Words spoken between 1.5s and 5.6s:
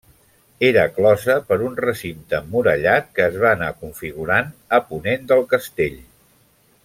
un recinte emmurallat que es va anar configurant a ponent del